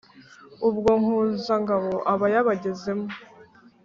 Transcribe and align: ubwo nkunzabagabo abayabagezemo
ubwo 0.69 0.91
nkunzabagabo 1.01 1.91
abayabagezemo 2.13 3.07